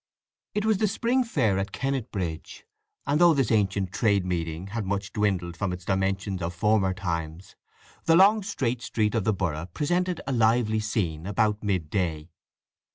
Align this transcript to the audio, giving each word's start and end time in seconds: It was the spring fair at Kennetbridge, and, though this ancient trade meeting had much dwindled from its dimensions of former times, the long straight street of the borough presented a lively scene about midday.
It 0.55 0.65
was 0.65 0.79
the 0.79 0.87
spring 0.87 1.23
fair 1.23 1.59
at 1.59 1.71
Kennetbridge, 1.71 2.63
and, 3.05 3.21
though 3.21 3.35
this 3.35 3.51
ancient 3.51 3.91
trade 3.91 4.25
meeting 4.25 4.65
had 4.73 4.83
much 4.83 5.13
dwindled 5.13 5.55
from 5.55 5.71
its 5.71 5.85
dimensions 5.85 6.41
of 6.41 6.55
former 6.55 6.91
times, 6.91 7.55
the 8.05 8.15
long 8.15 8.41
straight 8.41 8.81
street 8.81 9.13
of 9.13 9.25
the 9.25 9.31
borough 9.33 9.67
presented 9.75 10.19
a 10.25 10.31
lively 10.31 10.79
scene 10.79 11.27
about 11.27 11.61
midday. 11.63 12.31